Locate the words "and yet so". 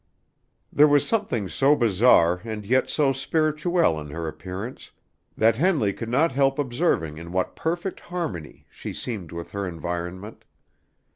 2.43-3.13